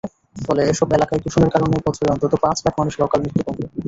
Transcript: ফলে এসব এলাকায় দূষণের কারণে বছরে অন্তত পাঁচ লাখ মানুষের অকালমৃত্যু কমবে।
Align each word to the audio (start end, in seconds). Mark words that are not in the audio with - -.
ফলে 0.35 0.61
এসব 0.71 0.87
এলাকায় 0.93 1.21
দূষণের 1.23 1.51
কারণে 1.53 1.75
বছরে 1.85 2.07
অন্তত 2.13 2.33
পাঁচ 2.43 2.57
লাখ 2.65 2.73
মানুষের 2.79 3.05
অকালমৃত্যু 3.05 3.41
কমবে। 3.47 3.65